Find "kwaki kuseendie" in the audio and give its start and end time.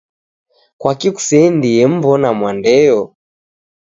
0.79-1.83